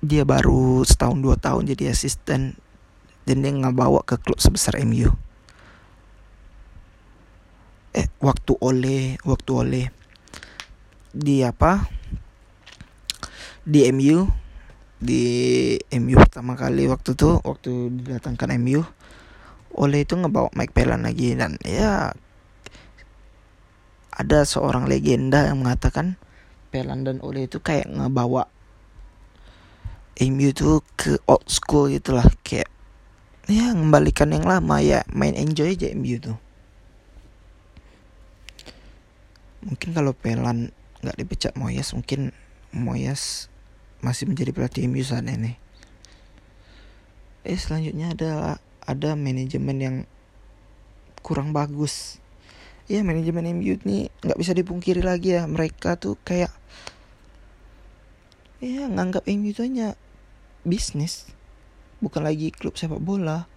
Dia 0.01 0.25
baru 0.25 0.81
setahun 0.81 1.19
dua 1.21 1.35
tahun 1.37 1.71
jadi 1.75 1.93
asisten 1.93 2.57
dan 3.23 3.35
dia 3.39 3.51
nggak 3.53 3.77
bawa 3.77 4.01
ke 4.01 4.17
klub 4.17 4.41
sebesar 4.41 4.81
MU 4.81 5.13
eh 7.91 8.07
waktu 8.23 8.55
oleh 8.63 9.19
waktu 9.27 9.51
oleh 9.51 9.85
di 11.11 11.43
apa? 11.43 11.83
Di 13.61 13.85
MU 13.91 14.25
di 15.01 15.23
MU 15.99 16.15
pertama 16.17 16.55
kali 16.55 16.87
waktu 16.87 17.17
itu 17.17 17.41
waktu 17.43 17.71
didatangkan 17.99 18.55
MU 18.61 18.81
oleh 19.75 20.03
itu 20.03 20.13
ngebawa 20.15 20.51
Mike 20.55 20.75
Pelan 20.75 21.03
lagi 21.03 21.35
dan 21.35 21.59
ya 21.63 22.15
ada 24.11 24.43
seorang 24.43 24.85
legenda 24.85 25.47
yang 25.47 25.63
mengatakan 25.63 26.19
Pelan 26.71 27.03
dan 27.03 27.19
Ole 27.23 27.47
itu 27.47 27.59
kayak 27.59 27.91
ngebawa 27.91 28.47
MU 30.21 30.51
itu 30.51 30.83
ke 30.99 31.17
old 31.27 31.47
school 31.47 31.87
gitulah 31.91 32.27
kayak 32.45 32.69
ya 33.49 33.73
mengembalikan 33.73 34.31
yang 34.31 34.45
lama 34.45 34.77
ya 34.79 35.01
main 35.11 35.33
enjoy 35.33 35.73
aja 35.73 35.91
MU 35.97 36.19
tuh 36.21 36.37
mungkin 39.65 39.89
kalau 39.95 40.13
Pelan 40.13 40.75
nggak 41.01 41.17
dipecat 41.17 41.53
Moyes 41.57 41.91
mungkin 41.97 42.35
Moyes 42.71 43.51
masih 44.01 44.25
menjadi 44.25 44.51
pelatih 44.51 44.89
MU 44.89 45.05
saat 45.05 45.29
ini. 45.29 45.55
Eh 47.45 47.57
selanjutnya 47.57 48.13
ada 48.17 48.31
ada 48.81 49.09
manajemen 49.13 49.77
yang 49.77 49.95
kurang 51.21 51.53
bagus 51.53 52.17
ya 52.91 52.99
manajemen 53.07 53.47
MU 53.55 53.79
ini 53.79 54.11
nggak 54.19 54.35
bisa 54.35 54.51
dipungkiri 54.51 54.99
lagi 54.99 55.39
ya. 55.39 55.47
Mereka 55.47 55.95
tuh 55.95 56.19
kayak 56.27 56.51
ya 58.59 58.91
nganggap 58.91 59.23
MU 59.31 59.55
itu 59.55 59.63
hanya 59.63 59.95
bisnis 60.67 61.31
bukan 62.03 62.27
lagi 62.27 62.51
klub 62.51 62.75
sepak 62.75 62.99
bola. 62.99 63.47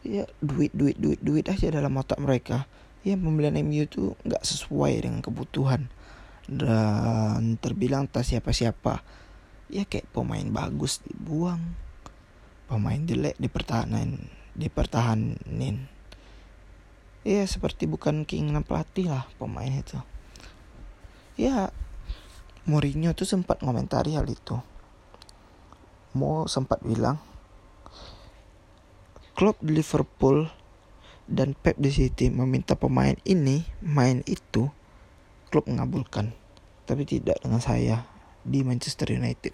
Ya 0.00 0.24
duit 0.40 0.72
duit 0.72 0.96
duit 0.96 1.20
duit 1.20 1.44
aja 1.52 1.68
dalam 1.68 2.00
otak 2.00 2.16
mereka. 2.16 2.64
Ya 3.04 3.20
pembelian 3.20 3.60
MU 3.60 3.84
itu 3.84 4.16
nggak 4.24 4.40
sesuai 4.40 5.04
dengan 5.04 5.20
kebutuhan. 5.20 5.92
Dan 6.48 7.60
terbilang 7.60 8.08
tak 8.08 8.24
siapa-siapa. 8.24 9.04
Ya 9.68 9.84
kayak 9.84 10.08
pemain 10.16 10.48
bagus 10.48 11.04
dibuang 11.04 11.86
pemain 12.66 12.98
jelek 12.98 13.38
dipertahanin 13.38 14.26
dipertahanin 14.58 15.86
ya 17.26 17.42
seperti 17.42 17.90
bukan 17.90 18.22
keinginan 18.22 18.62
pelatih 18.62 19.10
lah 19.10 19.26
pemain 19.34 19.74
itu. 19.74 19.98
Ya 21.34 21.74
Mourinho 22.70 23.10
tuh 23.18 23.26
sempat 23.26 23.66
ngomentari 23.66 24.14
hal 24.14 24.30
itu. 24.30 24.62
Mo 26.14 26.46
sempat 26.46 26.86
bilang 26.86 27.18
klub 29.34 29.58
Liverpool 29.60 30.48
dan 31.26 31.58
Pep 31.58 31.74
di 31.76 31.90
City 31.90 32.30
meminta 32.30 32.78
pemain 32.78 33.18
ini 33.26 33.66
main 33.82 34.22
itu 34.24 34.70
klub 35.50 35.66
mengabulkan 35.66 36.30
tapi 36.86 37.02
tidak 37.02 37.42
dengan 37.42 37.58
saya 37.58 38.06
di 38.46 38.62
Manchester 38.62 39.10
United. 39.10 39.52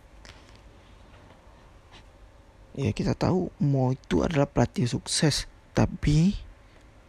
Ya 2.77 2.93
kita 2.93 3.17
tahu 3.17 3.49
Mo 3.65 3.97
itu 3.97 4.21
adalah 4.21 4.45
pelatih 4.45 4.85
sukses 4.85 5.49
tapi 5.73 6.37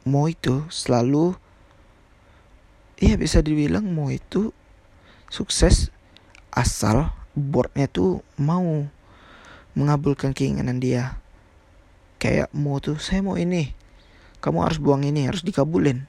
Mo 0.04 0.28
itu 0.28 0.68
selalu 0.68 1.36
ya 3.00 3.16
bisa 3.16 3.40
dibilang 3.40 3.88
Mo 3.88 4.12
itu 4.12 4.52
sukses 5.32 5.90
asal 6.52 7.16
boardnya 7.34 7.88
tuh 7.88 8.22
mau 8.36 8.88
mengabulkan 9.74 10.36
keinginan 10.36 10.84
dia. 10.84 11.18
Kayak 12.20 12.52
Mo 12.52 12.78
tuh 12.84 13.00
saya 13.00 13.24
mau 13.24 13.40
ini 13.40 13.72
kamu 14.44 14.60
harus 14.60 14.80
buang 14.84 15.08
ini 15.08 15.24
harus 15.24 15.40
dikabulin. 15.40 16.04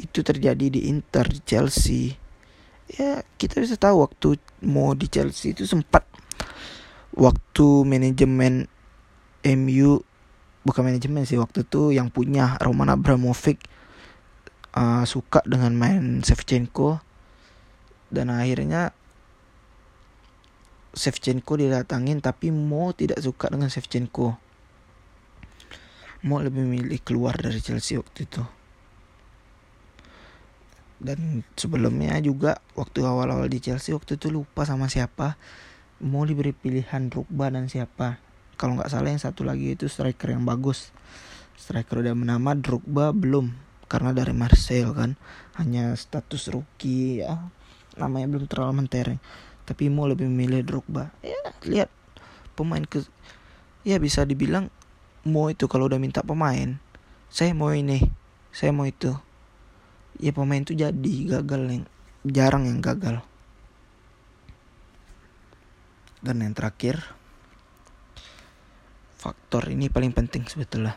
Itu 0.00 0.24
terjadi 0.24 0.72
di 0.72 0.88
Inter 0.88 1.28
di 1.28 1.44
Chelsea. 1.44 2.16
Ya 2.88 3.20
kita 3.36 3.60
bisa 3.60 3.76
tahu 3.76 4.00
waktu 4.08 4.40
mau 4.64 4.96
di 4.96 5.04
Chelsea 5.04 5.52
itu 5.52 5.68
sempat 5.68 6.08
waktu 7.12 7.84
manajemen 7.84 8.72
MU 9.44 10.07
bukan 10.66 10.82
manajemen 10.82 11.22
sih 11.28 11.38
waktu 11.38 11.62
itu 11.66 11.94
yang 11.94 12.10
punya 12.10 12.58
Roman 12.58 12.90
Abramovich 12.90 13.62
uh, 14.74 15.04
suka 15.06 15.44
dengan 15.46 15.74
main 15.74 16.20
Shevchenko. 16.24 17.02
Dan 18.08 18.32
akhirnya 18.32 18.96
Shevchenko 20.96 21.60
didatangin 21.60 22.24
tapi 22.24 22.48
Mo 22.48 22.90
tidak 22.96 23.20
suka 23.20 23.52
dengan 23.52 23.68
Shevchenko. 23.68 24.40
Mau 26.26 26.42
lebih 26.42 26.66
milih 26.66 26.98
keluar 27.06 27.38
dari 27.38 27.62
Chelsea 27.62 27.94
waktu 27.94 28.26
itu. 28.26 28.42
Dan 30.98 31.46
sebelumnya 31.54 32.18
juga 32.18 32.58
waktu 32.74 33.06
awal-awal 33.06 33.46
di 33.46 33.62
Chelsea 33.62 33.94
waktu 33.94 34.18
itu 34.18 34.34
lupa 34.34 34.66
sama 34.66 34.90
siapa. 34.90 35.38
Mau 36.02 36.26
diberi 36.26 36.50
pilihan 36.50 37.06
Drogba 37.06 37.54
dan 37.54 37.70
siapa 37.70 38.27
kalau 38.58 38.74
nggak 38.74 38.90
salah 38.90 39.14
yang 39.14 39.22
satu 39.22 39.46
lagi 39.46 39.78
itu 39.78 39.86
striker 39.86 40.34
yang 40.34 40.42
bagus. 40.42 40.90
Striker 41.54 42.02
udah 42.02 42.12
menama 42.18 42.58
Drogba 42.58 43.14
belum 43.14 43.54
karena 43.86 44.10
dari 44.10 44.34
Marseille 44.34 44.90
kan. 44.90 45.14
Hanya 45.54 45.94
status 45.94 46.50
rookie 46.50 47.22
ya. 47.22 47.38
Namanya 47.94 48.26
belum 48.26 48.50
terlalu 48.50 48.82
mentereng. 48.82 49.22
Tapi 49.62 49.86
mau 49.86 50.10
lebih 50.10 50.26
memilih 50.26 50.66
Drogba. 50.66 51.14
Ya 51.22 51.38
lihat 51.62 51.90
pemain 52.58 52.82
ke 52.82 53.06
ya 53.86 54.02
bisa 54.02 54.26
dibilang 54.26 54.74
mau 55.22 55.46
itu 55.54 55.70
kalau 55.70 55.86
udah 55.86 56.02
minta 56.02 56.26
pemain 56.26 56.82
saya 57.30 57.54
mau 57.54 57.70
ini 57.70 58.02
saya 58.50 58.74
mau 58.74 58.90
itu. 58.90 59.14
Ya 60.18 60.34
pemain 60.34 60.58
itu 60.58 60.74
jadi 60.74 61.14
gagal 61.38 61.62
yang 61.62 61.84
jarang 62.26 62.66
yang 62.66 62.82
gagal. 62.82 63.22
Dan 66.18 66.42
yang 66.42 66.58
terakhir 66.58 67.17
faktor 69.18 69.66
ini 69.68 69.90
paling 69.90 70.14
penting 70.14 70.46
sebetulnya. 70.46 70.94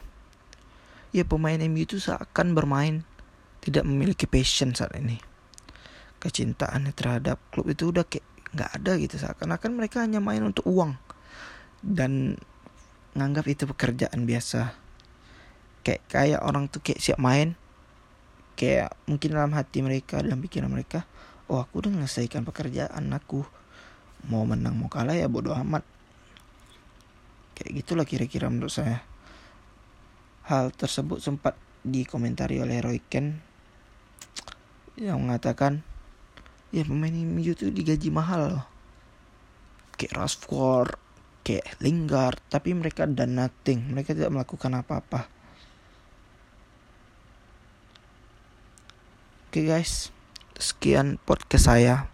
Ya 1.11 1.27
pemain 1.27 1.59
MU 1.59 1.83
itu 1.83 1.99
seakan 1.99 2.55
bermain 2.55 3.03
tidak 3.59 3.83
memiliki 3.83 4.29
passion 4.29 4.71
saat 4.71 4.95
ini. 4.95 5.19
Kecintaan 6.21 6.87
terhadap 6.93 7.41
klub 7.49 7.67
itu 7.67 7.89
udah 7.91 8.05
kayak 8.05 8.23
nggak 8.51 8.71
ada 8.77 8.91
gitu 9.01 9.15
seakan-akan 9.17 9.71
mereka 9.73 10.05
hanya 10.05 10.21
main 10.21 10.43
untuk 10.43 10.67
uang 10.69 10.95
dan 11.81 12.37
nganggap 13.17 13.45
itu 13.49 13.67
pekerjaan 13.67 14.23
biasa. 14.23 14.77
Kayak 15.81 16.01
kayak 16.07 16.41
orang 16.45 16.69
tuh 16.69 16.79
kayak 16.79 17.01
siap 17.01 17.17
main 17.17 17.57
kayak 18.61 18.93
mungkin 19.09 19.33
dalam 19.33 19.57
hati 19.57 19.81
mereka 19.81 20.21
dalam 20.21 20.37
pikiran 20.37 20.69
mereka 20.69 21.09
oh 21.49 21.57
aku 21.57 21.81
udah 21.81 21.91
menyelesaikan 21.97 22.45
pekerjaan 22.45 23.09
aku 23.09 23.41
mau 24.29 24.45
menang 24.45 24.77
mau 24.77 24.85
kalah 24.85 25.17
ya 25.17 25.25
bodoh 25.25 25.57
amat 25.57 25.81
kayak 27.55 27.83
gitulah 27.83 28.05
kira-kira 28.07 28.49
menurut 28.49 28.73
saya. 28.73 29.05
Hal 30.49 30.73
tersebut 30.73 31.21
sempat 31.21 31.53
dikomentari 31.85 32.61
oleh 32.61 32.81
Roy 32.81 33.01
Ken 33.01 33.41
yang 34.97 35.17
mengatakan 35.23 35.81
ya 36.69 36.85
pemain 36.85 37.13
MU 37.13 37.53
itu 37.53 37.69
digaji 37.69 38.09
mahal 38.09 38.41
loh. 38.57 38.65
Kayak 39.97 40.17
Rashford 40.17 40.97
kayak 41.41 41.77
Lingard 41.81 42.37
tapi 42.49 42.73
mereka 42.73 43.05
dan 43.05 43.37
nothing. 43.37 43.93
Mereka 43.93 44.17
tidak 44.17 44.33
melakukan 44.33 44.71
apa-apa. 44.77 45.29
Oke 49.51 49.61
okay 49.61 49.63
guys. 49.67 50.09
Sekian 50.57 51.17
podcast 51.21 51.69
saya. 51.69 52.09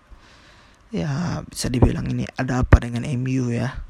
Ya 0.88 1.43
bisa 1.43 1.67
dibilang 1.67 2.08
ini 2.08 2.23
ada 2.39 2.63
apa 2.63 2.80
dengan 2.80 3.04
MU 3.04 3.52
ya 3.52 3.87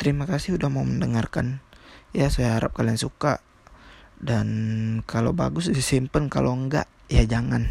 terima 0.00 0.24
kasih 0.28 0.58
udah 0.58 0.68
mau 0.70 0.86
mendengarkan. 0.86 1.60
Ya 2.14 2.30
saya 2.30 2.58
harap 2.58 2.74
kalian 2.74 2.98
suka. 2.98 3.42
Dan 4.18 4.48
kalau 5.04 5.34
bagus 5.34 5.68
disimpan 5.68 6.30
kalau 6.30 6.54
enggak 6.54 6.86
ya 7.10 7.26
jangan. 7.26 7.68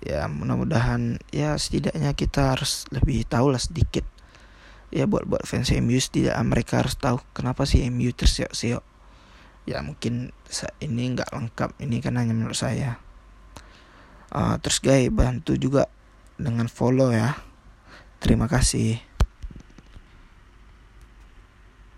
Ya 0.00 0.26
mudah-mudahan 0.26 1.20
ya 1.30 1.54
setidaknya 1.56 2.16
kita 2.16 2.56
harus 2.56 2.88
lebih 2.90 3.22
tahu 3.28 3.52
lah 3.52 3.62
sedikit. 3.62 4.02
Ya 4.90 5.06
buat 5.06 5.28
buat 5.28 5.46
fans 5.46 5.70
MU 5.70 5.96
tidak 6.02 6.34
mereka 6.42 6.82
harus 6.82 6.98
tahu 6.98 7.22
kenapa 7.30 7.62
sih 7.62 7.86
MU 7.88 8.10
tersiok-siok 8.10 8.90
ya 9.68 9.84
mungkin 9.84 10.34
ini 10.82 11.02
nggak 11.14 11.30
lengkap 11.30 11.70
ini 11.78 12.02
kan 12.02 12.16
hanya 12.16 12.34
menurut 12.34 12.56
saya. 12.56 12.98
Uh, 14.30 14.58
terus 14.62 14.78
guys 14.78 15.10
bantu 15.10 15.54
juga 15.54 15.86
dengan 16.34 16.66
follow 16.66 17.14
ya. 17.14 17.38
Terima 18.20 18.50
kasih 18.50 19.09